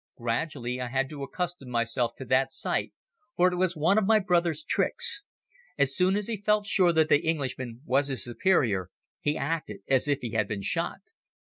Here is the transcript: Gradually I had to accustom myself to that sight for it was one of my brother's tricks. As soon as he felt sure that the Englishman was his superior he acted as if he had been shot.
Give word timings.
Gradually 0.17 0.81
I 0.81 0.87
had 0.87 1.11
to 1.11 1.21
accustom 1.21 1.69
myself 1.69 2.15
to 2.15 2.25
that 2.25 2.51
sight 2.51 2.91
for 3.37 3.51
it 3.51 3.55
was 3.55 3.75
one 3.75 3.99
of 3.99 4.07
my 4.07 4.17
brother's 4.17 4.63
tricks. 4.63 5.21
As 5.77 5.95
soon 5.95 6.15
as 6.17 6.25
he 6.25 6.37
felt 6.41 6.65
sure 6.65 6.91
that 6.91 7.07
the 7.07 7.19
Englishman 7.19 7.81
was 7.85 8.07
his 8.07 8.23
superior 8.23 8.89
he 9.19 9.37
acted 9.37 9.81
as 9.87 10.07
if 10.07 10.21
he 10.21 10.31
had 10.31 10.47
been 10.47 10.63
shot. 10.63 11.01